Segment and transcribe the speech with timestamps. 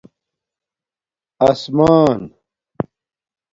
[1.49, 2.21] اسمان